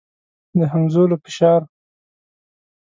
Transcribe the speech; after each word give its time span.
د 0.57 0.59
همځولو 0.71 1.15
فشار. 1.23 1.61